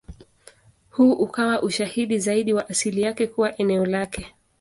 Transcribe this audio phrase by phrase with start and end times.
[0.89, 4.33] Huu ukawa ushahidi zaidi wa asili yake kuwa eneo lake.